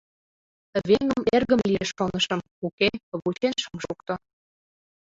[0.87, 2.89] —Веҥым эргым лиеш шонышым— уке,
[3.21, 4.13] вучен шым шукто.